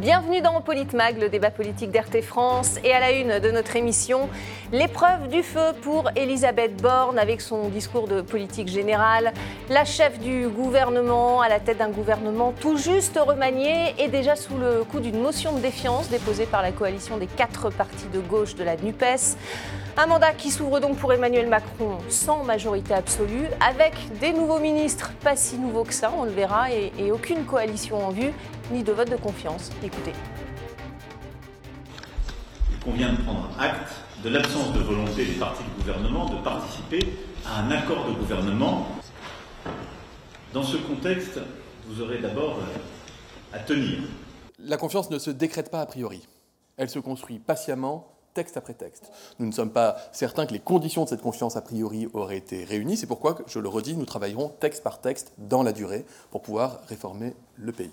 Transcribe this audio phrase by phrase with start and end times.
[0.00, 2.78] Bienvenue dans Politmag, le débat politique d'RT France.
[2.84, 4.28] Et à la une de notre émission,
[4.70, 9.32] l'épreuve du feu pour Elisabeth Borne avec son discours de politique générale.
[9.68, 14.56] La chef du gouvernement à la tête d'un gouvernement tout juste remanié et déjà sous
[14.56, 18.54] le coup d'une motion de défiance déposée par la coalition des quatre partis de gauche
[18.54, 19.36] de la NUPES.
[20.00, 25.10] Un mandat qui s'ouvre donc pour Emmanuel Macron sans majorité absolue, avec des nouveaux ministres,
[25.24, 28.32] pas si nouveaux que ça, on le verra, et, et aucune coalition en vue,
[28.70, 29.70] ni de vote de confiance.
[29.82, 30.12] Écoutez.
[32.70, 33.90] Il convient de prendre acte
[34.22, 37.00] de l'absence de volonté des partis du gouvernement de participer
[37.44, 38.86] à un accord de gouvernement.
[40.52, 41.40] Dans ce contexte,
[41.88, 42.60] vous aurez d'abord
[43.52, 43.98] à tenir.
[44.60, 46.24] La confiance ne se décrète pas a priori.
[46.76, 49.10] Elle se construit patiemment texte après texte.
[49.40, 52.62] Nous ne sommes pas certains que les conditions de cette confiance a priori auraient été
[52.62, 52.96] réunies.
[52.96, 56.78] C'est pourquoi, je le redis, nous travaillerons texte par texte dans la durée pour pouvoir
[56.86, 57.90] réformer le pays.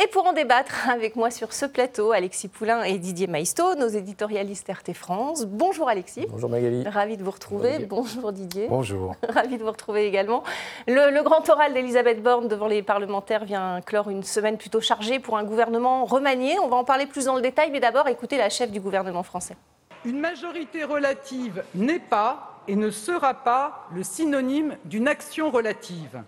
[0.00, 3.88] Et pour en débattre avec moi sur ce plateau, Alexis Poulain et Didier Maisto, nos
[3.88, 5.44] éditorialistes RT France.
[5.44, 6.24] Bonjour Alexis.
[6.30, 6.84] Bonjour Magali.
[6.88, 7.80] Ravi de vous retrouver.
[7.80, 8.68] Bonjour Didier.
[8.68, 9.16] Bonjour.
[9.28, 10.44] Ravi de vous retrouver également.
[10.86, 15.18] Le, le grand oral d'Elisabeth Borne devant les parlementaires vient clore une semaine plutôt chargée
[15.18, 16.60] pour un gouvernement remanié.
[16.60, 19.24] On va en parler plus dans le détail, mais d'abord écoutez la chef du gouvernement
[19.24, 19.56] français.
[20.04, 26.22] Une majorité relative n'est pas et ne sera pas le synonyme d'une action relative.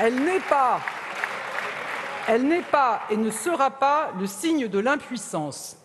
[0.00, 0.80] Elle n'est pas
[2.28, 5.76] elle n'est pas et ne sera pas le signe de l'impuissance.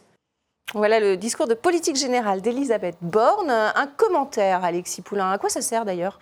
[0.73, 3.51] Voilà le discours de politique générale d'Elisabeth Borne.
[3.51, 5.31] Un commentaire, Alexis Poulain.
[5.31, 6.17] À quoi ça sert d'ailleurs?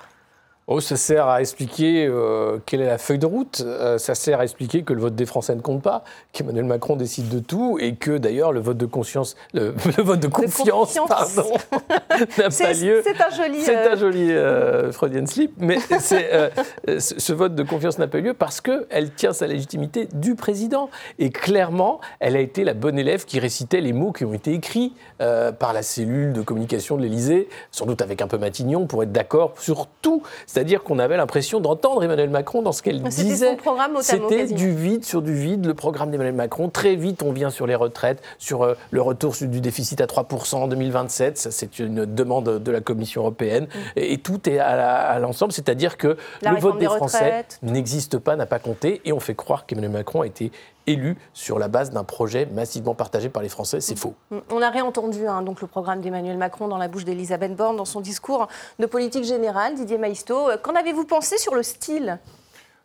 [0.71, 3.63] Oh, ça sert à expliquer euh, quelle est la feuille de route.
[3.65, 6.95] Euh, ça sert à expliquer que le vote des Français ne compte pas, qu'Emmanuel Macron
[6.95, 10.69] décide de tout et que d'ailleurs le vote de conscience, le, le vote de confiance,
[10.69, 11.09] confiance.
[11.09, 11.49] pardon,
[12.37, 13.01] n'a pas lieu.
[13.03, 13.61] C'est un joli.
[13.61, 18.33] C'est un joli euh, Freudian slip, mais ce vote de confiance n'a pas eu lieu
[18.35, 20.91] parce qu'elle tient sa légitimité du président.
[21.17, 24.53] Et clairement, elle a été la bonne élève qui récitait les mots qui ont été
[24.53, 29.01] écrits par la cellule de communication de l'Élysée, sans doute avec un peu Matignon, pour
[29.01, 30.21] être d'accord sur tout.
[30.59, 33.57] C'est-à-dire qu'on avait l'impression d'entendre Emmanuel Macron dans ce qu'elle disait.
[34.01, 36.69] C'était du vide sur du vide, le programme d'Emmanuel Macron.
[36.69, 40.55] Très vite, on vient sur les retraites, sur euh, le retour du déficit à 3%
[40.55, 41.37] en 2027.
[41.37, 43.67] Ça, c'est une demande de la Commission européenne.
[43.95, 46.45] Et, et tout est à, l'ensemble, c'est-à-dire que Mm.
[46.45, 49.01] La le vote des des Français n'existe pas, n'a pas compté.
[49.05, 50.51] Et on fait croire qu'Emmanuel Macron a été
[50.91, 53.81] élu sur la base d'un projet massivement partagé par les Français.
[53.81, 54.15] C'est faux.
[54.51, 57.85] On a réentendu hein, donc le programme d'Emmanuel Macron dans la bouche d'Elisabeth Borne dans
[57.85, 58.47] son discours
[58.79, 59.75] de politique générale.
[59.75, 62.19] Didier Maisto, Euh, qu'en avez-vous pensé sur le style?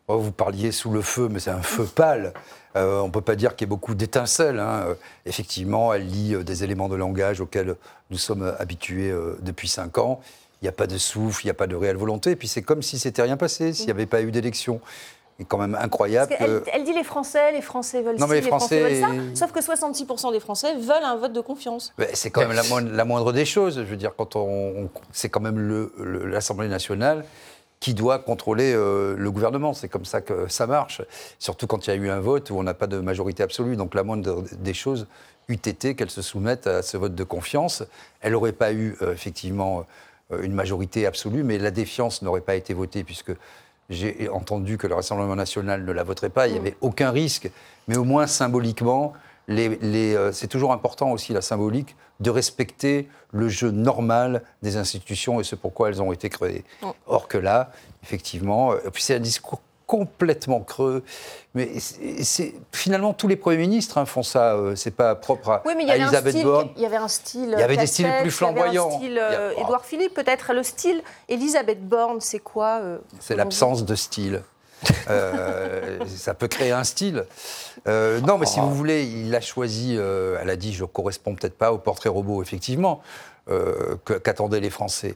[0.07, 2.35] Oh, vous parliez sous le feu, mais c'est un feu pâle.
[2.77, 4.59] Euh, on ne peut pas dire qu'il y ait beaucoup d'étincelles.
[4.61, 4.85] hein.
[4.89, 4.95] Euh,
[5.25, 7.77] Effectivement, elle lit euh, des éléments de langage auxquels
[8.11, 10.21] nous sommes habitués euh, depuis cinq ans.
[10.61, 12.33] Il n'y a pas de souffle, il n'y a pas de réelle volonté.
[12.33, 14.81] Et puis c'est comme si c'était rien passé, s'il n'y avait pas eu d'élection.
[15.39, 16.29] C'est quand même incroyable.
[16.39, 18.47] Parce qu'elle que- elle dit les Français, les Français veulent Non, ci, mais les les
[18.49, 19.47] Français, Français- veulent ça.
[19.47, 21.93] Sauf que 66% des Français veulent un vote de confiance.
[22.13, 23.77] C'est quand même la moindre, la moindre des choses.
[23.79, 27.25] Je veux dire, quand on, on- c'est quand même le- le- l'Assemblée nationale
[27.81, 29.75] qui doit contrôler euh, le gouvernement.
[29.75, 31.03] C'est comme ça que ça marche.
[31.41, 33.75] Surtout quand il y a eu un vote où on n'a pas de majorité absolue.
[33.77, 35.07] Donc la moindre des choses
[35.49, 37.83] eût été qu'elle se soumette à ce vote de confiance.
[38.21, 39.85] Elle n'aurait pas eu euh, effectivement
[40.33, 43.33] euh, une majorité absolue, mais la défiance n'aurait pas été votée puisque
[43.91, 46.47] j'ai entendu que le Rassemblement national ne la voterait pas.
[46.47, 47.51] Il n'y avait aucun risque,
[47.89, 49.13] mais au moins symboliquement,
[49.47, 54.77] les- les, euh, c'est toujours important aussi la symbolique de respecter le jeu normal des
[54.77, 56.65] institutions et c'est pourquoi elles ont été créées.
[57.07, 57.71] Or que là,
[58.03, 61.03] effectivement, euh, puis c'est un discours complètement creux,
[61.55, 64.55] mais c'est, finalement tous les premiers ministres hein, font ça.
[64.55, 66.45] euh, c'est pas propre à, Oui, mais il y à avait un Elisabeth style.
[66.45, 66.69] Borne.
[66.77, 67.51] Il y avait un style.
[67.53, 68.99] Il y avait des styles plus flamboyants.
[69.03, 70.53] Il y avait un style euh, Il y a- Édouard Philippe, peut-être.
[70.55, 74.43] Le style Elisabeth Borne, c'est quoi euh, C'est l'absence de style.
[75.09, 77.25] Euh, ça peut créer un style.
[77.87, 81.57] Non, mais si vous voulez, il a choisi, elle a dit, je ne corresponds peut-être
[81.57, 83.01] pas au portrait robot, effectivement,
[84.05, 85.15] qu'attendaient les Français,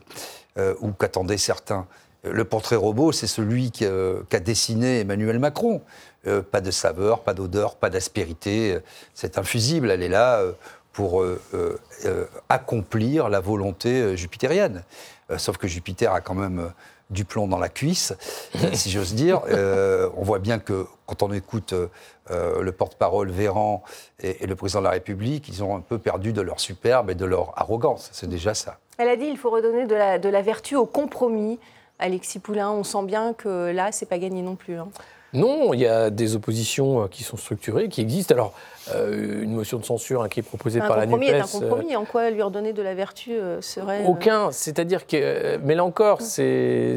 [0.81, 1.85] ou qu'attendaient certains.
[2.23, 5.81] Le portrait robot, c'est celui qui, euh, qu'a dessiné Emmanuel Macron.
[6.27, 8.77] Euh, pas de saveur, pas d'odeur, pas d'aspérité.
[9.13, 10.51] C'est infusible, elle est là euh,
[10.91, 14.83] pour euh, euh, euh, accomplir la volonté euh, jupitérienne.
[15.31, 16.67] Euh, sauf que Jupiter a quand même euh,
[17.09, 18.13] du plomb dans la cuisse,
[18.55, 19.41] euh, si j'ose dire.
[19.49, 21.87] Euh, on voit bien que quand on écoute euh,
[22.31, 23.81] euh, le porte-parole Véran
[24.19, 27.09] et, et le président de la République, ils ont un peu perdu de leur superbe
[27.09, 28.09] et de leur arrogance.
[28.11, 28.77] C'est déjà ça.
[28.97, 31.59] Elle a dit il faut redonner de la, de la vertu au compromis.
[31.99, 34.75] Alexis Poulain, on sent bien que là, c'est pas gagné non plus.
[34.75, 34.87] hein.
[35.33, 38.33] Non, il y a des oppositions qui sont structurées, qui existent.
[38.33, 38.53] Alors,
[38.95, 41.23] euh, une motion de censure hein, qui est proposée par la NUPES.
[41.23, 41.95] Est un compromis.
[41.95, 44.51] En quoi lui redonner de la vertu euh, serait euh, Aucun.
[44.51, 46.95] C'est-à-dire que, mais là encore, c'est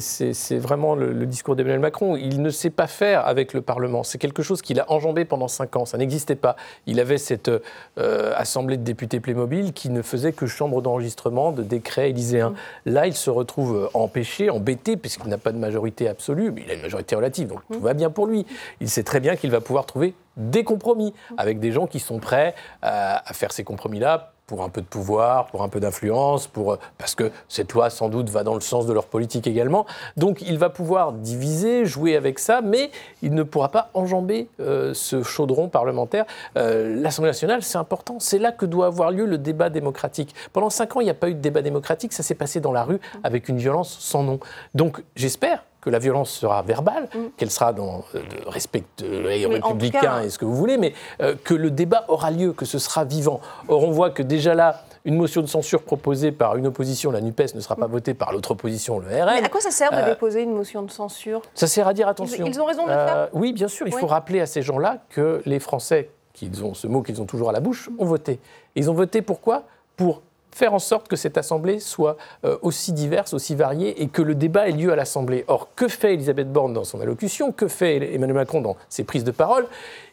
[0.52, 2.16] vraiment le, discours d'Emmanuel Macron.
[2.16, 4.02] Il ne sait pas faire avec le Parlement.
[4.02, 5.84] C'est quelque chose qu'il a enjambé pendant cinq ans.
[5.84, 6.56] Ça n'existait pas.
[6.86, 7.50] Il avait cette
[7.96, 12.50] assemblée de députés Playmobil qui ne faisait que chambre d'enregistrement de décrets élyséens.
[12.50, 12.56] Mm.
[12.86, 16.74] Là, il se retrouve empêché, embêté, puisqu'il n'a pas de majorité absolue, mais il a
[16.74, 17.82] une majorité relative, donc tout mm.
[17.82, 18.46] va bien pour lui.
[18.80, 22.18] Il sait très bien qu'il va pouvoir trouver des compromis avec des gens qui sont
[22.18, 26.46] prêts euh, à faire ces compromis-là pour un peu de pouvoir, pour un peu d'influence,
[26.46, 29.86] pour parce que cette loi sans doute va dans le sens de leur politique également.
[30.18, 32.90] Donc il va pouvoir diviser, jouer avec ça, mais
[33.22, 36.26] il ne pourra pas enjamber euh, ce chaudron parlementaire.
[36.58, 38.18] Euh, L'Assemblée nationale, c'est important.
[38.18, 40.34] C'est là que doit avoir lieu le débat démocratique.
[40.52, 42.12] Pendant cinq ans, il n'y a pas eu de débat démocratique.
[42.12, 44.38] Ça s'est passé dans la rue avec une violence sans nom.
[44.74, 47.18] Donc j'espère que la violence sera verbale, mm.
[47.36, 51.34] qu'elle sera dans le euh, respect les républicains et ce que vous voulez, mais euh,
[51.44, 53.40] que le débat aura lieu, que ce sera vivant.
[53.68, 57.20] Or, on voit que déjà là, une motion de censure proposée par une opposition, la
[57.20, 57.92] NUPES, ne sera pas mm.
[57.92, 59.40] votée par l'autre opposition, le RN.
[59.40, 61.42] Mais à quoi ça sert de euh, déposer une motion de censure?
[61.52, 62.46] Ça sert à dire attention.
[62.46, 63.28] Ils, ont raison de le faire?
[63.32, 63.86] Oui, bien sûr.
[63.88, 67.26] Il faut rappeler à ces gens-là que les Français, qu'ils ont ce mot qu'ils ont
[67.26, 68.38] toujours à la bouche, ont voté.
[68.76, 69.64] ils ont voté pourquoi?
[69.96, 74.22] Pour faire en sorte que cette Assemblée soit euh, aussi diverse, aussi variée, et que
[74.22, 75.44] le débat ait lieu à l'Assemblée.
[75.48, 77.52] Or, que fait Elisabeth Borne dans son allocution?
[77.52, 79.66] Que fait Emmanuel Macron dans ses prises de parole?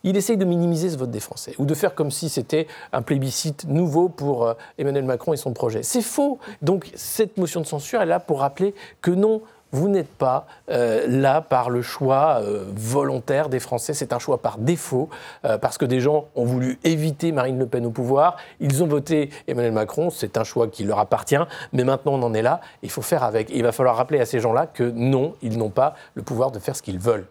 [0.04, 3.02] Il essaye de minimiser ce vote des Français, ou de faire comme si c'était un
[3.02, 5.84] plébiscite nouveau pour euh, Emmanuel Macron et son projet.
[5.84, 6.40] C'est faux.
[6.62, 11.06] Donc, cette motion de censure est là pour rappeler que non, vous n'êtes pas euh,
[11.08, 15.10] là par le choix euh, volontaire des Français, c'est un choix par défaut,
[15.46, 18.88] euh, parce que des gens ont voulu éviter Marine Le Pen au pouvoir, ils ont
[18.88, 21.36] voté Emmanuel Macron, c'est un choix qui leur appartient,
[21.74, 23.50] mais maintenant on en est là, il faut faire avec.
[23.52, 26.60] il va falloir rappeler à ces gens-là que non, ils n'ont pas le pouvoir de
[26.60, 27.28] faire ce qu'ils veulent.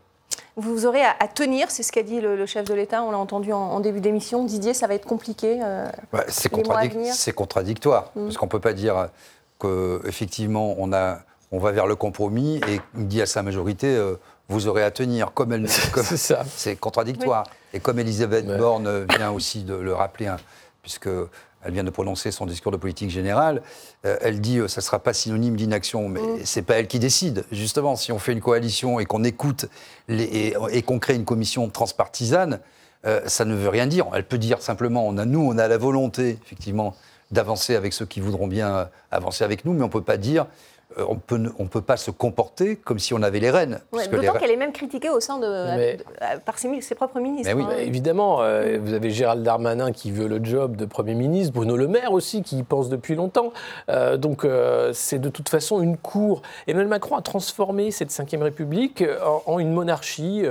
[0.57, 3.53] Vous aurez à, tenir, c'est ce qu'a dit le, chef de l'État, on l'a entendu
[3.53, 4.45] en, début d'émission.
[4.45, 5.61] Didier, ça va être compliqué.
[6.27, 8.25] c'est contradictoire, mmh.
[8.25, 9.09] parce qu'on ne peut pas dire
[9.61, 11.21] qu'effectivement on a
[11.53, 14.17] on va vers le compromis et dit à sa majorité euh,
[14.49, 15.33] vous aurez à tenir.
[15.33, 16.45] Comme elle, c'est ça.
[16.57, 17.45] C'est contradictoire.
[17.75, 20.39] Et comme Elisabeth Borne vient aussi de le rappeler, hein,
[20.83, 21.09] puisque
[21.65, 23.63] elle vient de prononcer son discours de politique générale,
[24.07, 26.41] euh, elle dit euh, ça ne sera pas synonyme d'inaction, mais mm.
[26.45, 27.45] c'est pas elle qui décide.
[27.53, 29.67] Justement, si on fait une coalition et qu'on écoute
[30.09, 32.61] les, et, qu'on crée une commission transpartisane,
[33.27, 34.07] ça ne veut rien dire.
[34.13, 36.95] Elle peut dire simplement on a, nous, on a la volonté, effectivement,
[37.31, 40.47] d'avancer avec ceux qui voudront bien avancer avec nous, mais on ne peut pas dire
[40.97, 43.81] on peut, ne peut pas se comporter comme si on avait les rênes.
[44.11, 45.97] D'autant qu'elle est même critiquée au sein de,
[46.45, 47.53] par ses, propres ministres.
[47.55, 47.69] oui, hein.
[47.69, 51.77] bah, évidemment, euh, vous avez Gérald Darmanin qui veut le job de Premier ministre, Bruno
[51.77, 53.53] Le Maire aussi qui y pense depuis longtemps.
[53.91, 54.47] Euh, donc
[54.93, 56.43] c'est de toute façon une cour.
[56.67, 59.05] Emmanuel Macron a transformé cette Ve République
[59.47, 60.45] en, une monarchie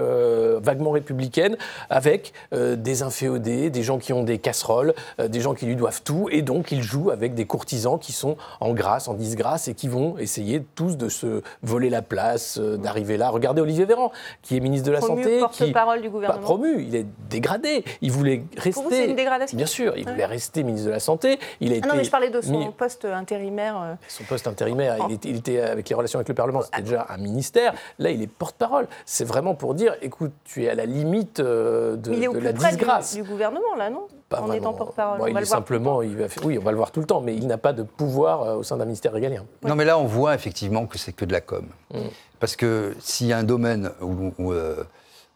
[0.61, 1.57] vaguement républicaine
[1.89, 6.27] avec des inféodés, des gens qui ont des casseroles, des gens qui lui doivent tout,
[6.31, 9.87] et donc il joue avec des courtisans qui sont en grâce, en disgrâce et qui
[9.87, 13.29] vont essayer tous de se voler la place, euh, d'arriver là.
[13.29, 15.39] Regardez Olivier Véran, qui est ministre de la Santé.
[15.39, 16.39] porte-parole du gouvernement.
[16.39, 17.83] Pas promu, il est dégradé.
[18.01, 18.71] Il voulait rester.
[18.71, 21.39] Pour vous, c'est une dégradation Bien sûr, il voulait rester ministre de la Santé.
[21.61, 23.81] Il a ah non, mais je parlais de son poste intérimaire.
[23.81, 23.93] Euh.
[24.07, 27.05] Son poste intérimaire, il, était, il, était, avec les relations avec le Parlement, c'était déjà
[27.09, 27.73] un ministère.
[27.99, 28.87] Là, il est porte-parole.
[29.05, 32.33] C'est vraiment pour dire écoute, tu es à la limite euh, de, il est au
[32.33, 33.15] de plus la près disgrâce.
[33.15, 34.07] Du, du gouvernement, là, non?
[34.31, 35.29] En étant porte-parole.
[35.29, 37.47] il est simplement, il va oui, on va le voir tout le temps, mais il
[37.47, 39.45] n'a pas de pouvoir au sein d'un ministère régalien.
[39.63, 41.65] Non, mais là, on voit effectivement que c'est que de la com.
[41.93, 41.99] Mm.
[42.39, 44.83] Parce que s'il y a un domaine où, euh,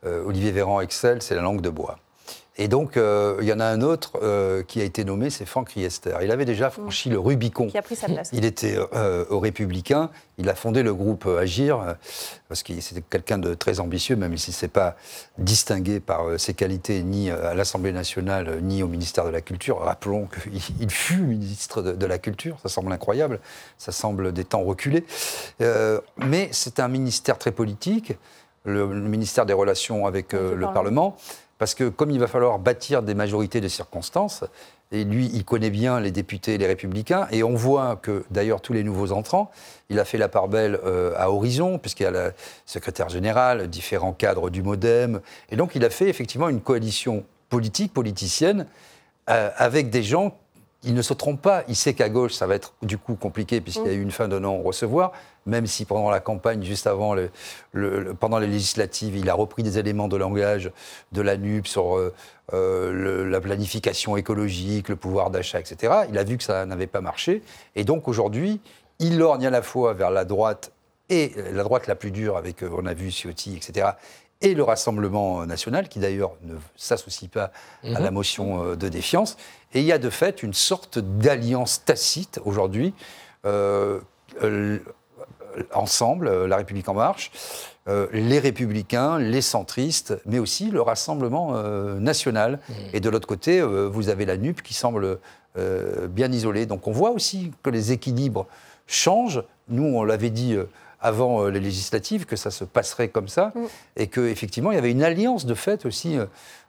[0.06, 1.98] euh, Olivier Véran excelle, c'est la langue de bois.
[2.58, 4.20] Et donc, euh, il y en a un autre
[4.68, 6.16] qui a été nommé, c'est Franck Riester.
[6.22, 7.68] Il avait déjà franchi le Rubicon.
[7.68, 8.30] Qui a pris sa place.
[8.34, 8.78] Il était
[9.30, 10.10] au Républicain.
[10.38, 11.96] Il a fondé le groupe Agir,
[12.50, 14.96] parce que c'était quelqu'un de très ambitieux, même s'il ne s'est pas
[15.38, 19.80] distingué par ses qualités ni à l'Assemblée nationale, ni au ministère de la Culture.
[19.80, 22.58] Rappelons qu'il fut ministre de, la Culture.
[22.64, 23.40] Ça semble incroyable.
[23.78, 25.06] Ça semble des temps reculés.
[26.18, 28.18] mais c'est un ministère très politique,
[28.66, 31.18] le, ministère des Relations avec le Parlement
[31.62, 34.44] parce que comme il va falloir bâtir des majorités de circonstances,
[34.92, 38.62] et lui, il connaît bien les députés et les républicains, et on voit que d'ailleurs
[38.62, 39.52] tous les nouveaux entrants,
[39.90, 42.34] il a fait la part belle euh, à Horizon, puisqu'il y a le
[42.66, 47.94] secrétaire général, différents cadres du Modem, et donc il a fait effectivement une coalition politique,
[47.94, 48.66] politicienne,
[49.30, 50.36] euh, avec des gens
[50.84, 51.64] il ne se trompe pas.
[51.68, 54.12] Il sait qu'à gauche, ça va être du coup compliqué puisqu'il y a eu une
[54.12, 55.12] fin de non-recevoir,
[55.46, 57.16] même si pendant la campagne, juste avant,
[57.74, 60.72] le, pendant les législatives, il a repris des éléments de langage
[61.12, 62.14] de la NUP sur euh,
[62.54, 65.94] euh, la planification écologique, le pouvoir d'achat, etc.
[66.10, 67.44] Il a vu que ça n'avait pas marché.
[67.76, 68.60] Et donc aujourd'hui,
[69.00, 70.72] il lorgne à la fois vers la droite
[71.12, 73.90] et la droite la plus dure avec, euh, on a vu Ciotti, etc.,
[74.42, 77.52] et le Rassemblement national, qui d'ailleurs ne s'associe pas
[77.84, 79.38] à la motion euh, de défiance.
[79.74, 82.94] Et il y a de fait une sorte d'alliance tacite aujourd'hui,
[83.46, 84.00] euh,
[85.74, 87.32] ensemble, euh, La République en marche,
[87.88, 92.60] euh, les républicains, les centristes, mais aussi le Rassemblement euh, national.
[92.94, 95.20] Et de l'autre côté, euh, vous avez la NUP qui semble
[96.10, 96.66] bien isolée.
[96.66, 98.48] Donc on voit aussi que les équilibres
[98.88, 99.44] changent.
[99.68, 100.56] Nous, on l'avait dit
[101.02, 103.52] avant euh, les législatives que ça se passerait comme ça,
[103.98, 106.26] et qu'effectivement, il y avait une alliance de fait aussi, euh,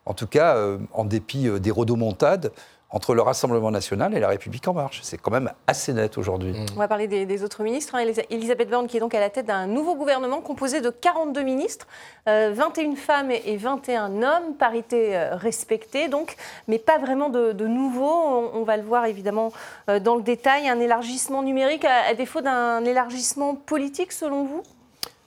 [0.07, 2.53] en tout cas, euh, en dépit des rodomontades,
[2.93, 5.01] entre le Rassemblement national et la République en marche.
[5.03, 6.55] C'est quand même assez net aujourd'hui.
[6.77, 7.95] On va parler des, des autres ministres.
[7.95, 8.01] hein.
[8.05, 11.43] Elisa- Elisabeth Borne, qui est donc à la tête d'un nouveau gouvernement composé de 42
[11.43, 11.87] ministres,
[12.29, 16.37] euh, 21 femmes et et 21 hommes, parité euh, respectée donc,
[16.69, 18.09] mais pas vraiment de, de nouveau.
[18.11, 19.53] On, on va le voir évidemment
[19.89, 20.69] euh, dans le détail.
[20.69, 24.63] Un élargissement numérique à, à défaut d'un élargissement politique, selon vous?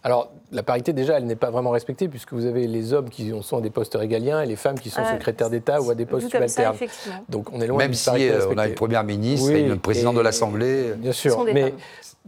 [0.03, 3.31] Alors, la parité, déjà, elle n'est pas vraiment respectée, puisque vous avez les hommes qui
[3.41, 5.95] sont à des postes régaliens et les femmes qui sont Ah, secrétaires d'État ou à
[5.95, 6.73] des postes subalternes.
[6.73, 7.23] effectivement.
[7.29, 9.75] Donc, on est loin Même si euh, on a une première ministre Oui, et le
[9.75, 10.93] président et- de l'Assemblée.
[10.97, 11.73] Bien sûr, mais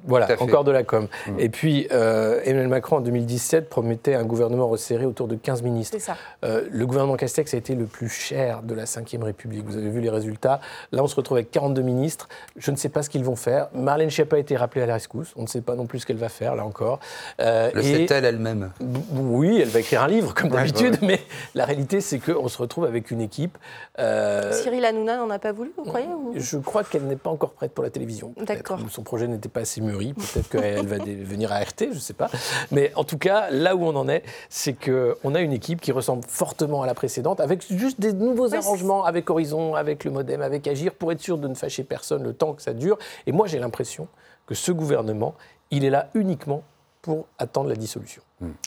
[0.06, 1.08] voilà, encore de la com.
[1.28, 1.40] Mm.
[1.40, 5.98] Et puis, euh, Emmanuel Macron, en 2017, promettait un gouvernement resserré autour de 15 ministres.
[6.00, 6.18] C'est ça.
[6.46, 9.66] Euh, le gouvernement Castex a été le plus cher de la Ve République.
[9.66, 10.60] Vous avez vu les résultats.
[10.92, 12.28] Là, on se retrouve avec 42 ministres.
[12.58, 13.70] Je ne sais pas ce qu'ils vont faire.
[13.74, 15.34] Marlène Schiappa a été rappelée à la rescousse.
[15.36, 17.00] On ne sait pas non plus ce qu'elle va faire, là encore.
[17.42, 17.94] Euh, Le et-
[18.24, 21.08] elle-même B- Oui, elle va écrire un livre, comme d'habitude, ouais.
[21.08, 21.20] mais
[21.56, 23.58] la réalité, c'est qu'on se retrouve avec une équipe.
[24.00, 27.30] euh, Cyril Hanouna n'en a pas voulu, vous croyez ou- je crois qu'elle n'est pas
[27.30, 28.34] encore prête pour la télévision.
[28.46, 28.80] D'accord.
[28.90, 30.14] Son projet n'était pas assez mûri.
[30.14, 32.30] Peut-être qu'elle va venir à RT, je ne sais pas.
[32.72, 35.92] Mais en tout cas, là où on en est, c'est qu'on a une équipe qui
[35.92, 40.12] ressemble fortement à la précédente, avec juste des nouveaux Ouais, arrangements avec Horizon, avec le
[40.12, 42.98] Modem, avec Agir, pour être sûr de ne fâcher personne le temps que ça dure.
[43.26, 44.08] Et moi, j'ai l'impression
[44.46, 45.36] que ce gouvernement,
[45.72, 46.64] il est là uniquement
[47.02, 48.22] pour attendre la dissolution.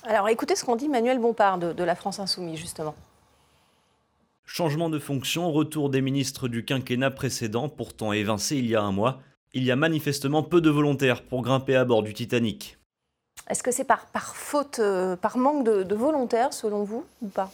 [0.05, 2.95] Alors écoutez ce qu'en dit Manuel Bompard de, de la France Insoumise, justement.
[4.47, 8.93] Changement de fonction, retour des ministres du quinquennat précédent, pourtant évincés il y a un
[8.93, 9.21] mois.
[9.53, 12.77] Il y a manifestement peu de volontaires pour grimper à bord du Titanic.
[13.49, 17.29] Est-ce que c'est par, par faute, euh, par manque de, de volontaires, selon vous, ou
[17.29, 17.51] pas?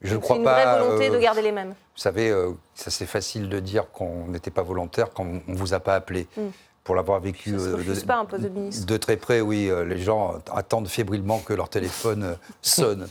[0.00, 0.54] Je ne C'est crois une pas.
[0.64, 1.70] vraie volonté euh, de garder les mêmes.
[1.70, 5.56] Vous savez, euh, ça c'est facile de dire qu'on n'était pas volontaire quand on ne
[5.56, 6.26] vous a pas appelé.
[6.36, 6.40] Mm.
[6.84, 8.86] Pour l'avoir vécu euh, refuse pas, un poste de ministre.
[8.86, 9.68] de très près, oui.
[9.70, 13.06] euh, les gens attendent fébrilement que leur téléphone euh, sonne.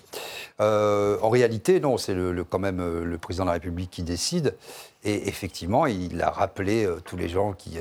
[0.59, 4.03] Euh, en réalité, non, c'est le, le- quand même le président de la République qui
[4.03, 4.55] décide.
[5.03, 7.77] Et effectivement, il a rappelé euh, tous les gens qui,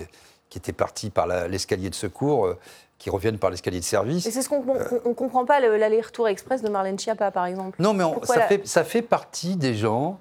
[0.51, 2.55] qui étaient partis par l'escalier de secours,
[2.99, 4.27] qui reviennent par l'escalier de service.
[4.27, 7.81] Et c'est ce qu'on ne comprend pas, le- l'aller-retour express de Marlène Schiappa, par exemple.
[7.83, 10.21] Non, mais on- ça, la- fait, ça fait partie des gens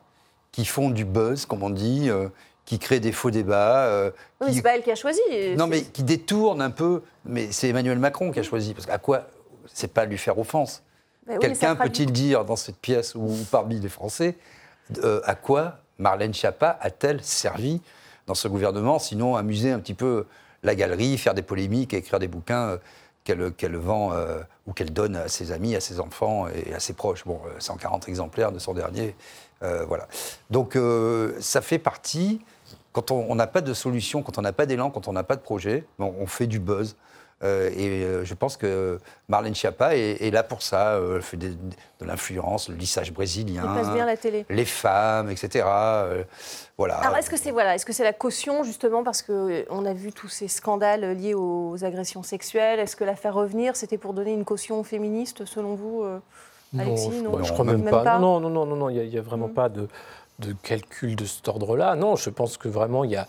[0.52, 2.30] qui font du buzz, comme on dit, euh,
[2.68, 3.86] qui créent des faux débats.
[3.86, 5.22] euh, Oui, qui- c'est pas elle qui a choisi.
[5.58, 7.02] non, mais qui détournent un peu.
[7.26, 8.74] Mais c'est Emmanuel Macron qui a choisi.
[8.76, 9.24] Parce qu'à quoi
[9.74, 10.84] C'est pas lui faire offense?
[11.30, 14.36] Oui, Quelqu'un peut-il dire dans cette pièce ou parmi les Français
[15.04, 17.82] euh, à quoi Marlène Schiappa a-t-elle servi
[18.28, 20.26] dans ce gouvernement Sinon, amuser un petit peu
[20.64, 22.78] la galerie, faire des polémiques, écrire des bouquins
[23.30, 26.80] euh, qu'elle vend euh, ou qu'elle donne à ses amis, à ses enfants et à
[26.80, 27.24] ses proches?
[27.26, 29.16] Bon, euh, 140 exemplaires de son dernier.
[29.62, 30.08] voilà.
[30.50, 30.78] Donc,
[31.40, 32.40] ça fait partie.
[32.98, 35.22] Quand on on n'a pas de solution, quand on n'a pas d'élan, quand on n'a
[35.22, 36.96] pas de projet, bon, on fait du buzz.
[37.44, 38.98] Euh, et euh, je pense que
[39.30, 40.94] Marlène Schiappa est, est là pour ça.
[40.96, 44.48] Euh, Elle fait des- de l'influence, le lissage brésilien, Il passe bien la télé.
[44.50, 45.63] les femmes, etc.
[45.68, 46.24] Euh,
[46.80, 46.96] voilà.
[46.96, 50.12] Alors, est-ce que c'est voilà, est -ce c'est la caution, justement, parce qu'on a vu
[50.12, 52.80] tous ces scandales liés aux agressions sexuelles?
[52.80, 56.18] Est-ce que la faire revenir, c'était pour donner une caution féministe, selon vous euh,
[56.77, 58.04] Alexis, je, non je Non, crois même, même pas.
[58.04, 58.20] pas.
[58.20, 59.54] Non, non, non, non, non, il n'y a, vraiment Mm.
[59.54, 59.88] pas de,
[60.39, 61.96] de calcul de cet ordre-là.
[61.96, 63.27] Non, je pense que vraiment, il y a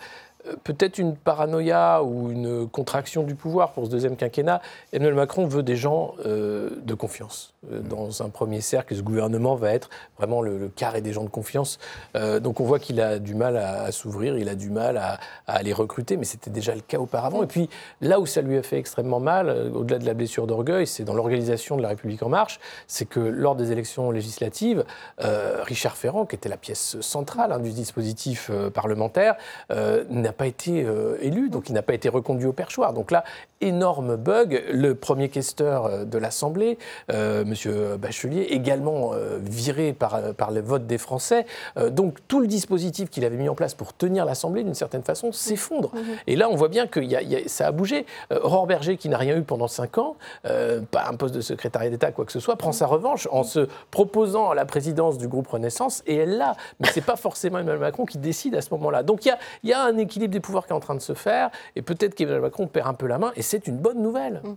[0.65, 4.61] peut-être une paranoïa ou une contraction du pouvoir pour ce deuxième quinquennat.
[4.93, 8.95] Emmanuel Macron veut des gens euh, de confiance euh, dans un premier cercle.
[8.95, 11.79] Ce gouvernement va être vraiment le, le carré des gens de confiance.
[12.17, 14.97] Euh, donc on voit qu'il a du mal à, à s'ouvrir, il a du mal
[14.97, 17.43] à, à les recruter, mais c'était déjà le cas auparavant.
[17.43, 17.69] Et puis
[18.01, 21.05] là où ça lui a fait extrêmement mal, euh, au-delà de la blessure d'orgueil, c'est
[21.05, 24.85] dans l'organisation de la République en marche, c'est que lors des élections législatives,
[25.23, 29.37] euh, Richard Ferrand, qui était la pièce centrale hein, du dispositif euh, parlementaire,
[29.71, 32.93] euh, n'a pas été euh, élu, donc il n'a pas été reconduit au perchoir.
[32.93, 33.25] Donc là,
[33.61, 34.65] énorme bug.
[34.73, 36.79] Le premier questeur euh, de l'Assemblée,
[37.13, 41.47] euh, Monsieur Bachelier, également euh, viré par, euh, par le vote des Français.
[41.77, 45.03] Euh, donc tout le dispositif qu'il avait mis en place pour tenir l'Assemblée, d'une certaine
[45.03, 45.93] façon, s'effondre.
[46.27, 48.07] Et là, on voit bien que y a- y a- ça a bougé.
[48.31, 52.13] Aurore Berger, qui n'a rien eu pendant cinq ans, pas un poste de secrétariat d'État,
[52.13, 55.49] quoi que ce soit, prend sa revanche en se proposant à la présidence du groupe
[55.49, 56.57] Renaissance, et elle l'a.
[56.81, 59.03] Mais c'est pas forcément Emmanuel Macron qui décide à ce moment-là.
[59.03, 60.95] Donc il y a, il y a un équilibre des pouvoirs qui est en train
[60.95, 63.79] de se faire, et peut-être qu'Emmanuel Macron perd un peu la main, et c'est une
[63.79, 64.41] bonne nouvelle.
[64.45, 64.55] Mm.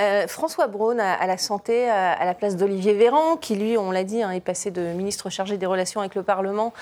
[0.00, 4.04] Euh, François Braun à, la santé, à, la place d'Olivier Véran, qui lui, on l'a
[4.04, 6.72] dit, hein, est passé de ministre chargé des relations avec le Parlement,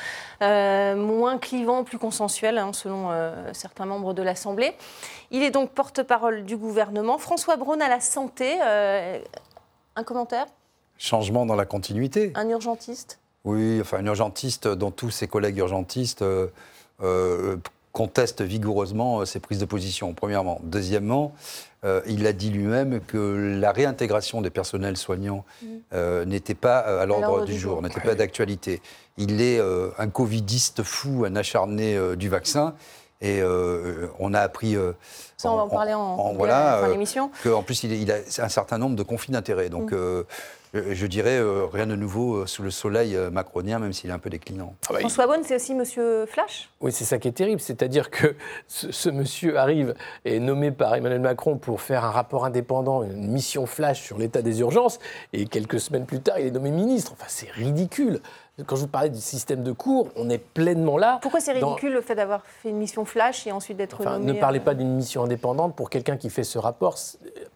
[0.42, 3.10] euh, moins clivant, plus consensuel, hein, selon
[3.52, 4.74] certains membres de l'Assemblée.
[5.30, 7.18] Il est donc porte-parole du gouvernement.
[7.18, 10.46] François Braun à la santé, un commentaire?
[10.98, 12.32] Changement dans la continuité.
[12.34, 13.18] Un urgentiste?
[13.44, 16.22] Oui, enfin un urgentiste dont tous ses collègues urgentistes
[17.02, 17.56] euh,
[17.90, 20.60] euh, contestent vigoureusement ses prises de position, premièrement.
[20.62, 21.34] Deuxièmement,
[21.84, 26.24] euh, il a dit lui-même que la réintégration des personnels soignants mm.
[26.24, 28.80] n'était pas à l'ordre du, jour, n'était pas d'actualité.
[29.16, 29.60] Il est
[29.98, 32.74] un covidiste fou, un acharné du vaccin.
[33.20, 33.42] Et
[34.18, 34.76] on a appris.
[35.36, 37.30] Ça, on va en parler en, en, voilà, l'émission.
[37.42, 39.68] Qu'en plus, il, il, a un certain nombre de conflits d'intérêts.
[39.68, 40.24] Donc, mm.
[40.74, 44.12] Euh, je dirais euh, rien de nouveau euh, sous le soleil macronien, même s'il est
[44.12, 44.74] un peu déclinant.
[44.88, 46.70] Ah bah, François Bonne, c'est aussi Monsieur Flash?
[46.80, 47.60] Oui, c'est ça qui est terrible.
[47.60, 48.36] C'est-à-dire que
[48.68, 53.32] ce, monsieur arrive et est nommé par Emmanuel Macron pour faire un rapport indépendant, une
[53.32, 55.00] mission Flash sur l'état des urgences,
[55.32, 57.12] et quelques semaines plus tard, il est nommé ministre.
[57.14, 58.20] Enfin, c'est ridicule.
[58.66, 61.18] Quand je vous parlais du système de cours, on est pleinement là.
[61.22, 64.32] Pourquoi c'est ridicule le fait d'avoir fait une mission flash et ensuite d'être enfin, Ne
[64.34, 66.96] parlez pas d'une mission indépendante pour quelqu'un qui fait ce rapport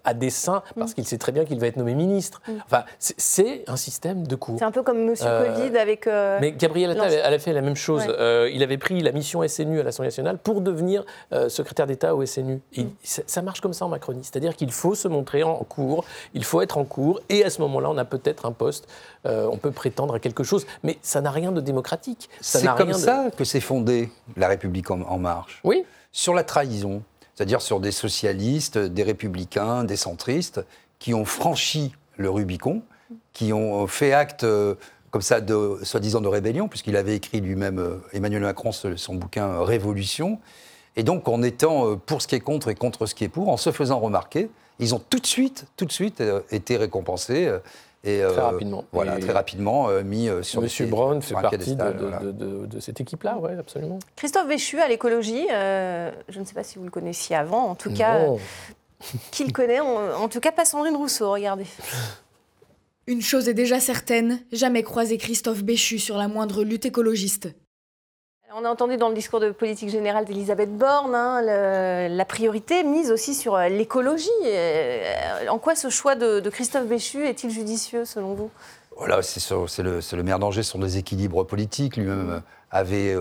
[0.05, 0.95] à dessein parce mm.
[0.95, 2.43] qu'il sait très bien qu'il va être nommé ministre.
[2.47, 2.53] Mm.
[2.65, 4.59] Enfin, c'est un système de cours.
[4.59, 6.07] C'est un peu comme Monsieur euh, Covid avec.
[6.07, 8.03] Euh, mais Gabriel Attal, elle a fait la même chose.
[8.09, 11.05] Euh, il avait pris la mission SNU à l'Assemblée nationale pour devenir
[11.49, 12.61] secrétaire d'État au SNU.
[12.75, 12.91] Et mm.
[13.03, 16.61] ça marche comme ça en Macronie, c'est-à-dire qu'il faut se montrer en cours, il faut
[16.61, 18.89] être en cours, et à ce moment-là, on a peut-être un poste,
[19.25, 22.29] on peut prétendre à quelque chose, mais ça n'a rien de démocratique.
[22.41, 25.61] C'est comme ça que s'est fondée la République en marche.
[25.65, 25.85] Oui.
[26.13, 27.03] Sur la trahison
[27.35, 30.65] c'est-à-dire sur des socialistes, des républicains, des centristes,
[30.99, 32.83] qui ont franchi le Rubicon,
[33.33, 34.77] qui ont fait acte euh,
[35.11, 39.49] comme ça de soi-disant de rébellion, puisqu'il avait écrit lui-même, euh, Emmanuel Macron, son bouquin
[39.49, 40.39] euh, Révolution.
[40.97, 43.49] Et donc, en étant pour ce qui est contre et contre ce qui est pour,
[43.49, 44.49] en se faisant remarquer,
[44.79, 46.23] ils ont tout de suite, tout de suite
[46.53, 47.53] été récompensés
[48.05, 48.85] et, très rapidement.
[48.93, 53.53] Voilà, très rapidement euh, mis euh, sur Monsieur Brown fait partie de, cette équipe-là, oui,
[53.59, 53.99] absolument.
[54.17, 57.75] Christophe Béchu à l'écologie, euh, je ne sais pas si vous le connaissiez avant, en
[57.75, 58.21] tout cas,
[59.31, 61.67] qui le connaît, en, tout cas pas Sandrine Rousseau, regardez.
[63.07, 67.49] Une chose est déjà certaine, jamais croiser Christophe Béchu sur la moindre lutte écologiste.
[68.57, 73.11] On a entendu dans le discours de politique générale d'Elisabeth Borne hein, la priorité mise
[73.11, 74.29] aussi sur euh, l'écologie.
[74.45, 78.51] Euh, en quoi ce choix de, Christophe Béchu est-il judicieux selon vous?
[78.97, 79.51] Voilà, c'est
[79.83, 81.97] le, le meilleur danger sur des équilibres politiques.
[81.97, 82.41] Lui-même euh,
[82.71, 83.17] avait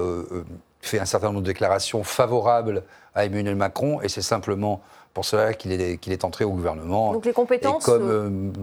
[0.82, 2.84] fait un certain nombre de déclarations favorables
[3.16, 4.82] à Emmanuel Macron, et c'est simplement
[5.16, 7.14] pour cela qu'il est, qu'il est entré au gouvernement.
[7.14, 8.54] Donc les compétences comme,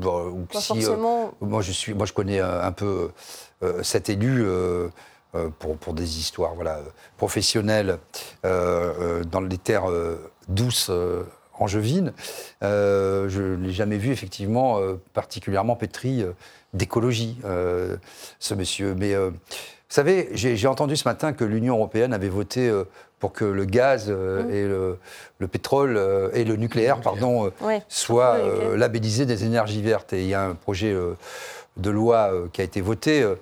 [0.53, 1.33] forcément...
[1.41, 3.11] moi, je suis, moi, je connais un peu
[3.83, 4.47] cet élu.
[5.37, 6.81] Euh, pour, pour, des histoires voilà,
[7.17, 7.99] professionnelles
[8.45, 9.87] euh, euh, dans les terres
[10.49, 10.91] douces
[11.57, 12.13] angevines.
[12.61, 14.81] je ne l'ai jamais vu effectivement
[15.13, 16.25] particulièrement pétri
[16.75, 17.39] d'écologie,
[18.41, 18.97] ce monsieur.
[18.97, 19.33] Mais vous
[19.89, 22.73] savez, j'ai entendu ce matin que l'Union européenne avait voté
[23.21, 24.51] pour que le gaz mmh.
[24.51, 24.99] et le,
[25.47, 26.01] pétrole
[26.33, 27.53] et le nucléaire, pardon,
[27.89, 28.37] soient
[28.75, 30.13] labellisés des énergies vertes.
[30.13, 30.97] Et il y a un projet
[31.81, 33.35] de loi euh, qui a été votée, euh,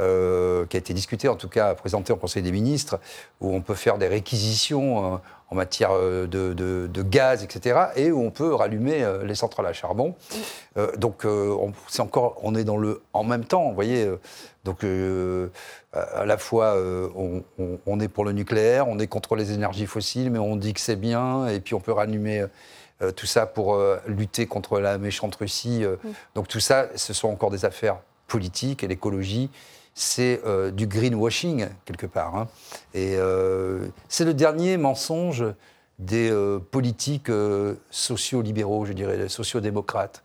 [0.00, 3.00] euh, qui a été discutée, en tout cas présentée au Conseil des ministres,
[3.40, 5.20] où on peut faire des réquisitions
[5.50, 10.14] en matière de, gaz, etc., et où on peut rallumer les centrales à charbon.
[10.98, 14.06] donc, on, c'est encore, on est dans le en même temps, vous voyez.
[14.64, 14.84] donc,
[15.94, 16.76] à la fois,
[17.16, 17.42] on,
[17.86, 20.80] on, est pour le nucléaire, on est contre les énergies fossiles, mais on dit que
[20.80, 22.44] c'est bien, et puis on peut rallumer
[23.00, 25.84] euh, tout ça pour euh, lutter contre la méchante Russie.
[25.84, 25.96] Euh.
[26.02, 26.08] Mm.
[26.34, 29.50] Donc tout ça, ce sont encore des affaires politiques et l'écologie,
[29.94, 30.42] c'est
[30.74, 32.36] du greenwashing quelque part.
[32.36, 32.46] Hein.
[32.94, 33.16] Et
[34.08, 35.44] c'est le dernier mensonge
[35.98, 36.30] des
[36.70, 37.32] politiques
[37.90, 40.22] sociaux-libéraux, je dirais, sociaux-démocrates.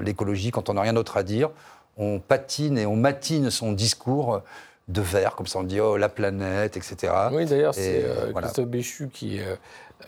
[0.00, 1.50] l'écologie, quand on n'a rien d'autre à dire,
[1.98, 4.40] on patine et on matine son discours
[4.86, 7.12] de verre, comme ça on dit oh la planète, etc.
[7.32, 9.40] Oui, d'ailleurs, c'est Christophe Béchu qui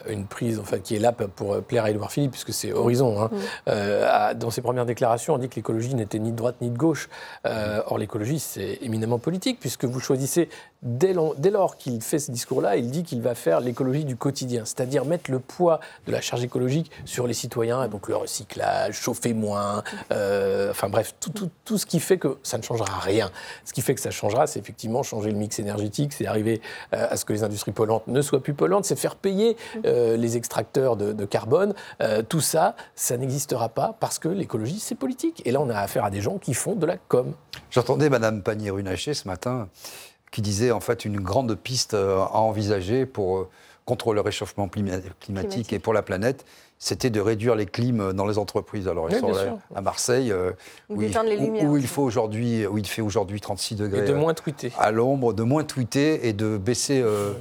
[0.08, 3.20] une prise enfin, qui est là pour plaire à Édouard Philippe, puisque c'est Horizon.
[3.20, 3.30] Hein.
[3.32, 3.38] Mm.
[3.68, 6.76] Euh, dans ses premières déclarations, on dit que l'écologie n'était ni de droite ni de
[6.76, 7.08] gauche.
[7.46, 10.48] Euh, or, l'écologie, c'est éminemment politique, puisque vous choisissez,
[10.82, 15.04] dès, lors qu'il fait ce discours-là, il dit qu'il va faire l'écologie du quotidien, c'est-à-dire
[15.04, 19.82] mettre le poids de la charge écologique sur les citoyens, donc le recyclage, chauffer moins,
[20.12, 23.30] euh, enfin bref, tout, tout, tout, ce qui fait que ça ne changera rien.
[23.64, 26.60] Ce qui fait que ça changera, c'est effectivement changer le mix énergétique, c'est arriver
[26.92, 30.36] à ce que les industries polluantes ne soient plus polluantes, c'est faire payer euh, les
[30.36, 35.42] extracteurs de, carbone, euh, tout ça, ça n'existera pas parce que l'écologie, c'est politique.
[35.44, 37.32] Et là, on a affaire à des gens qui font de la com.
[37.70, 39.68] J'entendais Madame Pannier-Runacher ce matin
[40.30, 43.48] qui disait en fait une grande piste euh, à envisager pour
[43.84, 45.72] contre le réchauffement clima- climatique, Climatique.
[45.72, 46.44] et pour la planète,
[46.78, 48.86] c'était de réduire les clims dans les entreprises.
[48.88, 49.58] Alors, ils Oui, sont là, sûr.
[49.74, 50.52] à Marseille, euh,
[50.88, 51.86] où, il- d'éteindre les où- lumières où il aussi.
[51.88, 54.72] faut aujourd'hui, où il fait aujourd'hui 36 Et degrés de euh, moins tweeter.
[54.78, 57.32] à l'ombre, de moins tweeter et de baisser, euh,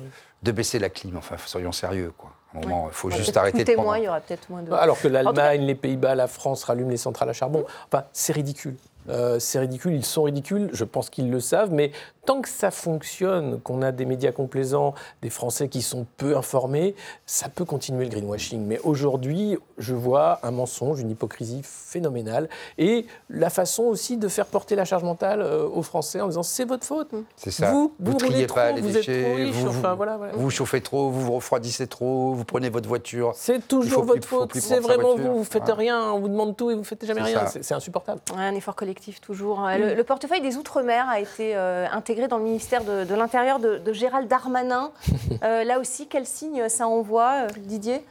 [0.43, 1.17] de baisser la clim.
[1.17, 2.31] Enfin, soyons sérieux, quoi.
[2.53, 3.83] À un moment, il faut Ouais, juste arrêter de prendre.
[3.83, 4.71] moins, il y aura peut-être moins de.
[4.73, 7.63] Alors que cas- l'Allemagne, les Pays-Bas, la France rallument les centrales à charbon.
[7.91, 8.75] Enfin, c'est ridicule.
[9.07, 11.91] Euh, c'est ridicule, ils sont ridicules, je pense qu'ils le savent, mais
[12.25, 16.93] tant que ça fonctionne, qu'on a des médias complaisants, des Français qui sont peu informés,
[17.25, 18.63] ça peut continuer le greenwashing.
[18.63, 24.45] Mais aujourd'hui, je vois un mensonge, une hypocrisie phénoménale, et la façon aussi de faire
[24.45, 27.09] porter la charge mentale euh, aux Français en disant c'est votre faute.
[27.35, 27.71] C'est ça.
[27.71, 29.97] Vous, vous, triez roulez pas trop, les vous êtes déchets, trop riche, vous, enfin vous-
[29.97, 30.17] voilà.
[30.17, 30.33] voilà.
[30.33, 33.31] vous vous chauffez trop, vous vous refroidissez trop, vous prenez votre voiture.
[33.35, 35.75] C'est toujours votre plus- faute, c'est vraiment vous, vous faites Voilà.
[35.75, 38.21] rien, on vous demande tout et vous faites jamais rien, c'est c'est insupportable.
[38.35, 38.88] Ouais, Un effort collectif
[39.21, 39.65] toujours.
[39.65, 43.15] Euh, Le, le portefeuille des Outre-mer a été euh, intégré dans le ministère de, de
[43.15, 44.91] l'Intérieur de, de Gérald Darmanin.
[45.43, 48.03] Euh, là aussi, quel signe ça envoie, euh, Didier?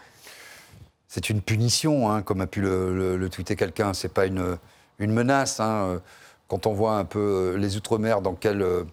[1.08, 3.92] C'est une punition, hein, comme a pu le, le- le tweeter quelqu'un.
[3.92, 4.56] C'est pas une,
[4.98, 5.60] une menace.
[5.60, 6.00] hein.
[6.48, 8.84] Quand on voit un peu les Outre-mer, dans quelles, euh,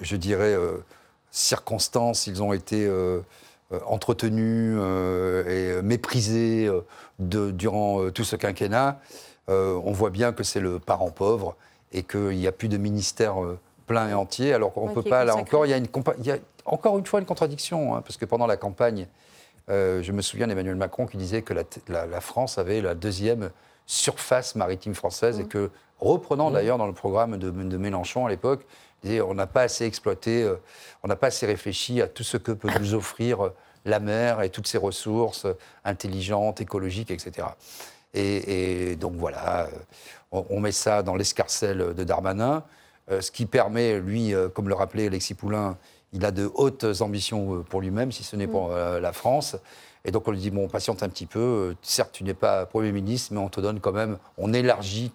[0.00, 0.78] je dirais, euh,
[1.30, 2.86] circonstances ils ont été
[3.86, 6.80] entretenus euh, et méprisés euh,
[7.18, 8.94] de- durant euh, tout ce quinquennat, euh,
[9.48, 11.56] on voit bien que c'est le parent pauvre
[11.92, 14.54] et qu'il n'y a plus de ministère euh, plein et entier.
[14.54, 16.38] Alors qu'on Ouais, peut pas, là encore, il y, a une compa- il y a
[16.64, 19.06] encore une fois une contradiction, hein, parce que pendant la campagne,
[19.68, 22.80] euh, je me souviens d'Emmanuel Macron qui disait que la, t- la- la France avait
[22.80, 23.50] la deuxième
[23.86, 28.64] surface maritime française et que, reprenant d'ailleurs dans le programme de, de Mélenchon à l'époque,
[29.04, 30.54] il disait on n'a pas assez exploité, euh,
[31.02, 34.40] on n'a pas assez réfléchi à tout ce que peut nous offrir euh, la mer
[34.42, 37.48] et toutes ses ressources euh, intelligentes, écologiques, etc.
[38.14, 39.68] Et, et donc voilà, euh,
[40.32, 42.62] on, on met ça dans l'escarcelle de Darmanin,
[43.10, 45.76] euh, ce qui permet, lui, euh, comme le rappelait Alexis Poulain,
[46.12, 49.56] il a de hautes ambitions pour lui-même, si ce n'est pour euh, la France.
[50.04, 52.92] Et donc on lui dit, bon, patiente un petit peu, certes tu n'es pas Premier
[52.92, 55.12] ministre, mais on te donne quand même, on élargit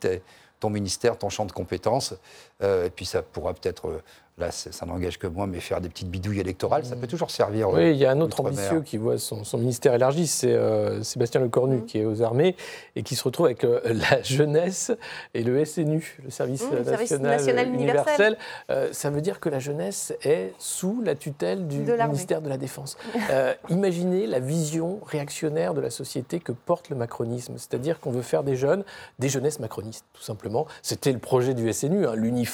[0.60, 2.16] ton ministère, ton champ de compétences,
[2.62, 4.02] et puis ça pourra peut-être, euh,
[4.40, 7.70] là ça n'engage que moi, mais faire des petites bidouilles électorales, ça peut toujours servir.
[7.70, 10.54] euh, Oui, il y a un autre ambitieux qui voit son, son ministère élargi, c'est
[10.54, 12.56] euh, Sébastien Lecornu, qui est aux armées
[12.96, 14.92] et qui se retrouve avec euh, la jeunesse
[15.34, 18.38] et le SNU, le service, Mmh, le euh, service national, national euh, universel.
[18.70, 22.50] Euh, ça veut dire que la jeunesse est sous la tutelle du De ministère de
[22.50, 22.98] la Défense.
[23.32, 28.22] Euh, imaginez la vision réactionnaire de la société que porte le macronisme, c'est-à-dire qu'on veut
[28.22, 28.84] faire des jeunes,
[29.20, 30.66] des jeunesses macronistes, tout simplement.
[30.82, 32.47] C'était le projet du SNU, hein, l'uniforme,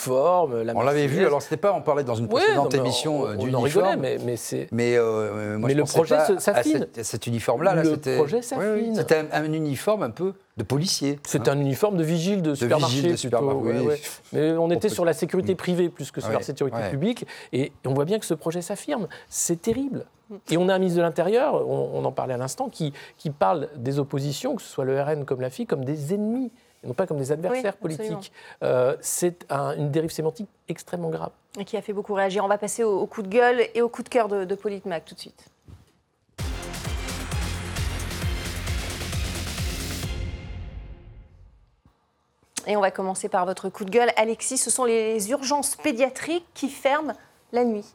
[0.63, 3.21] la On l'avait vu, alors c'était pas, on parlait dans une Ouais, précédente non, émission
[3.21, 4.67] on, euh, on en rigolait, mais, mais c'est...
[4.71, 6.87] Mais, euh, moi, Mais je le projet s'affine.
[7.01, 7.75] cet- uniforme-là.
[7.75, 8.95] Là, Le c'était- projet Oui, oui, s'affine.
[8.95, 11.19] C'était un, un uniforme un peu de policier.
[11.25, 13.21] C'est un uniforme de vigile de supermarché vigile de plutôt.
[13.21, 13.87] supermarché, oui.
[13.87, 14.01] ouais.
[14.33, 17.25] Mais on était sur la sécurité privée plus que sur la sécurité publique.
[17.53, 19.07] Et on voit bien que ce projet s'affirme.
[19.29, 20.05] C'est terrible.
[20.49, 23.29] Et on a un ministre de l'Intérieur, on, on en parlait à l'instant, qui, qui
[23.29, 26.51] parle des oppositions, que ce soit le RN comme la FI, comme des ennemis,
[26.83, 28.31] et non pas comme des adversaires Oui, politiques.
[28.63, 31.31] Euh, c'est un- une dérive sémantique extrêmement grave.
[31.59, 32.43] Et qui a fait beaucoup réagir.
[32.43, 34.55] On va passer au, au coup de gueule et au coup de cœur de, de
[34.55, 35.45] Politmac tout de suite.
[42.65, 44.09] Et on va commencer par votre coup de gueule.
[44.15, 47.13] Alexis, ce sont les urgences pédiatriques qui ferment
[47.51, 47.85] la nuit.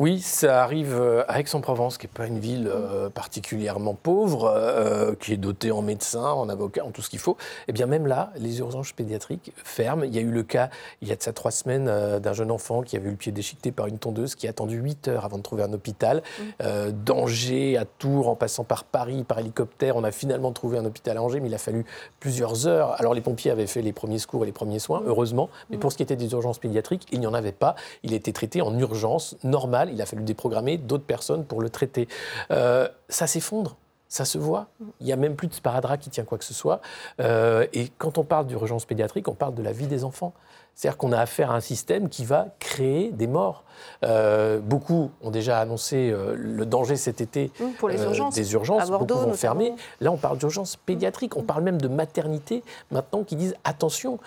[0.00, 5.16] Oui, ça arrive euh, à Aix-en-Provence, qui n'est pas une ville euh, particulièrement pauvre, euh,
[5.18, 7.36] qui est dotée en médecins, en avocats, en tout ce qu'il faut.
[7.66, 10.04] Et bien même là, les urgences pédiatriques ferment.
[10.04, 10.70] Il y a eu le cas,
[11.02, 13.16] il y a de ça trois semaines, euh, d'un jeune enfant qui avait eu le
[13.16, 16.22] pied déchiqueté par une tondeuse, qui a attendu 8 heures avant de trouver un hôpital.
[16.62, 20.84] Euh, D'Angers à Tours, en passant par Paris, par hélicoptère, on a finalement trouvé un
[20.84, 21.84] hôpital à Angers, mais il a fallu
[22.20, 22.94] plusieurs heures.
[23.00, 25.90] Alors les pompiers avaient fait les premiers secours et les premiers soins, heureusement, mais pour
[25.90, 27.74] ce qui était des urgences pédiatriques, il n'y en avait pas.
[28.04, 29.87] Il été traité en urgence normale.
[29.92, 32.08] Il a fallu déprogrammer d'autres personnes pour le traiter.
[32.50, 33.76] Euh, ça s'effondre.
[34.10, 34.68] Ça se voit.
[35.00, 36.80] Il n'y a même plus de sparadrap qui tient quoi que ce soit.
[37.20, 40.32] Euh, et quand on parle d'urgence pédiatrique, on parle de la vie des enfants.
[40.74, 43.64] C'est-à-dire qu'on a affaire à un système qui va créer des morts.
[44.04, 48.34] Euh, beaucoup ont déjà annoncé euh, le danger cet été Mmh, pour les urgences.
[48.34, 48.84] des urgences.
[48.84, 49.74] À Bordeaux, beaucoup vont fermer.
[50.00, 51.36] Là, on parle d'urgence pédiatrique.
[51.36, 54.18] On parle même de maternité maintenant qui disent attention,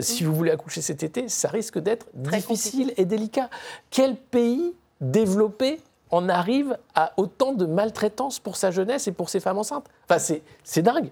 [0.00, 3.50] si vous voulez accoucher cet été, ça risque d'être difficile et délicat.
[3.90, 5.80] Quel pays développé
[6.10, 10.18] en arrive à autant de maltraitance pour sa jeunesse et pour ses femmes enceintes Enfin,
[10.18, 11.10] c'est- c'est dingue.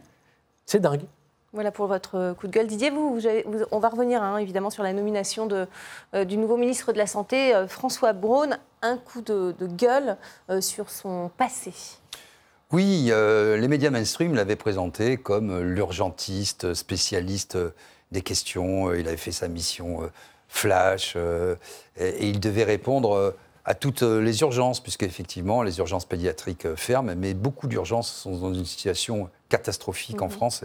[0.64, 1.02] C'est dingue.
[1.52, 2.66] Voilà pour votre coup de gueule.
[2.66, 5.66] Didier, vous, vous avez- vous- on va revenir hein, évidemment sur la nomination de,
[6.14, 8.58] euh, du nouveau ministre de la Santé, euh, François Braun.
[8.82, 10.16] Un coup de, de gueule
[10.50, 11.72] euh, sur son passé.
[12.72, 17.70] Oui, euh, les médias mainstream l'avaient présenté comme euh, l'urgentiste, spécialiste euh,
[18.12, 18.88] des questions.
[18.88, 20.06] Euh, Il avait fait sa mission euh,
[20.48, 21.54] flash euh,
[21.96, 23.30] et, et il devait répondre euh,
[23.66, 28.10] à toutes euh, les urgences, puisque effectivement les urgences pédiatriques euh, ferment, mais beaucoup d'urgences
[28.10, 30.64] sont dans une situation catastrophique en France.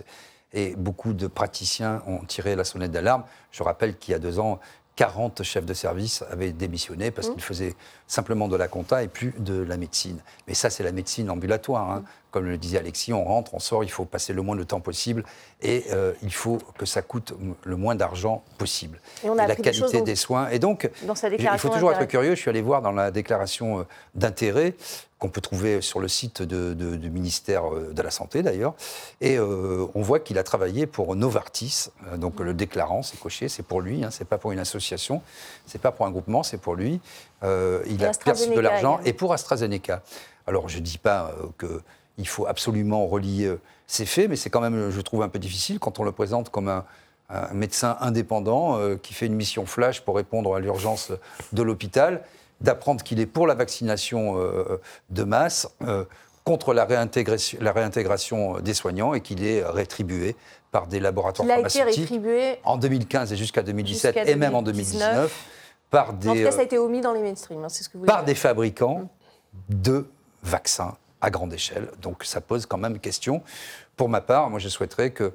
[0.53, 3.23] Et beaucoup de praticiens ont tiré la sonnette d'alarme.
[3.51, 4.59] Je rappelle qu'il y a deux ans,
[4.97, 7.75] 40 chefs de service avaient démissionné parce qu'ils faisaient
[8.07, 10.21] simplement de la compta et plus de la médecine.
[10.47, 11.89] Mais ça, c'est la médecine ambulatoire.
[11.89, 12.03] hein.
[12.31, 14.79] Comme le disait Alexis, on rentre, on sort, il faut passer le moins de temps
[14.79, 15.25] possible
[15.61, 19.01] et euh, il faut que ça coûte le moins d'argent possible.
[19.25, 20.47] Et on a la des qualité donc- des soins.
[20.49, 22.35] Et donc, Dans sa il faut toujours être curieux.
[22.35, 23.83] Je suis allé voir dans la déclaration euh,
[24.15, 24.75] d'intérêt
[25.19, 28.75] qu'on peut trouver sur le site de- de- du ministère euh, de la Santé d'ailleurs.
[29.19, 31.89] Et euh, on voit qu'il a travaillé pour Novartis.
[32.15, 35.21] Donc le déclarant, c'est coché, c'est pour lui, hein, c'est pas pour une association,
[35.65, 37.01] c'est pas pour un groupement, c'est pour lui.
[37.43, 40.01] Euh, il Et a perçu de l'argent et pour AstraZeneca.
[40.47, 41.79] Alors je dis pas euh,
[42.15, 45.39] qu'il faut absolument relier euh, ces faits, mais c'est quand même, je trouve, un peu
[45.39, 46.85] difficile quand on le présente comme un,
[47.31, 51.11] un médecin indépendant euh, qui fait une mission flash pour répondre à l'urgence
[51.53, 52.21] de l'hôpital,
[52.59, 56.05] d'apprendre qu'il est pour la vaccination euh, de masse, euh,
[56.43, 60.35] contre la réintégration, la réintégration des soignants et qu'il est rétribué
[60.71, 62.59] par des laboratoires Il a été pharmaceutiques rétribué.
[62.63, 64.99] en 2015 et jusqu'à 2017 Jusqu'à et même en 2019.
[64.99, 65.45] 2019
[65.91, 67.63] par En tout des, cas, ça a été omis dans les mainstream.
[67.63, 69.09] hein, ce que vous par des fabricants
[69.69, 70.07] de
[70.41, 71.87] vaccins à grande échelle.
[72.01, 73.41] Donc ça pose quand même question.
[73.95, 75.31] Pour ma part, moi je souhaiterais qu'il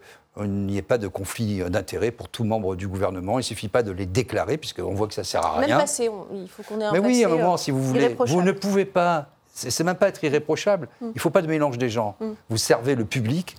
[0.50, 3.34] n'y ait pas de conflit d'intérêts pour tout membre du gouvernement.
[3.34, 5.66] Il ne suffit pas de les déclarer, puisqu'on voit que ça ne sert à Même
[5.66, 5.78] rien.
[5.78, 7.82] passé, on- il faut qu'on ait un Mais oui, à un moment, euh, si vous
[7.82, 9.28] voulez, vous ne pouvez pas.
[9.54, 10.88] C'est même pas être irréprochable.
[11.00, 11.04] Mm.
[11.06, 12.16] Il ne faut pas de mélange des gens.
[12.50, 13.56] Vous servez le public.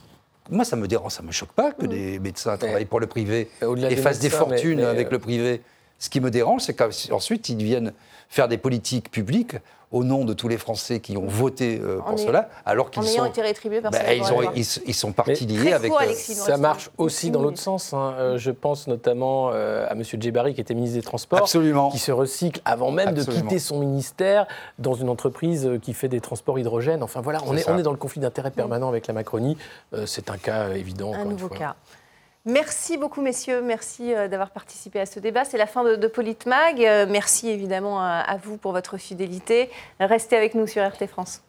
[0.50, 1.90] Moi, ça me dérange, ça me choque pas que Mm.
[1.90, 3.50] des médecins travaillent pour le privé
[3.90, 5.62] et fassent des mais- fortunes mais, avec euh, le privé.
[6.00, 7.94] Ce qui me dérange, c'est qu'ensuite, ils viennent
[8.30, 9.56] faire des politiques publiques
[9.90, 13.24] au nom de tous les Français qui ont voté euh, pour cela, alors qu'ils sont,
[13.24, 15.94] été rétribués par bah, ils, ont- ils- ils sont partis Mais- liés avec.
[15.94, 16.36] euh, Alexis.
[16.36, 17.94] Ça marche aussi dans l'autre sens.
[17.94, 18.14] hein.
[18.18, 20.04] Euh, Je pense notamment euh, à M.
[20.04, 21.90] Djebari, qui était ministre des Transports, Absolument.
[21.90, 23.34] qui se recycle avant même Absolument.
[23.34, 24.46] de quitter son ministère
[24.78, 27.02] dans une entreprise qui fait des transports hydrogène.
[27.02, 27.72] Enfin voilà, on est, ça.
[27.74, 29.56] on est dans le conflit d'intérêts permanent avec la Macronie.
[29.94, 31.08] Euh, C'est un cas évident.
[31.14, 31.58] un encore une nouveau fois.
[31.58, 31.76] cas.
[32.48, 33.62] Merci beaucoup, messieurs.
[33.62, 35.44] Merci euh, d'avoir participé à ce débat.
[35.44, 36.82] C'est la fin de, de Politmag.
[36.84, 39.70] Euh, Merci évidemment à, à vous pour votre fidélité.
[40.00, 41.42] Restez avec nous sur RT France.